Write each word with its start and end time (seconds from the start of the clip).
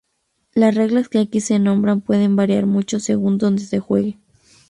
Las 0.55 0.73
reglas 0.73 1.09
que 1.09 1.19
aquí 1.19 1.41
se 1.41 1.59
nombran 1.59 2.01
pueden 2.01 2.35
variar 2.35 2.65
mucho 2.65 2.99
según 2.99 3.37
dónde 3.37 3.61
se 3.63 3.79
juegue. 3.79 4.17